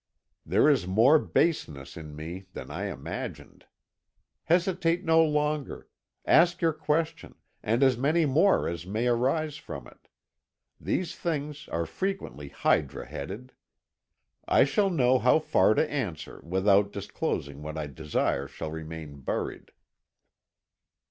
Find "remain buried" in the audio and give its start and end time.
18.71-19.69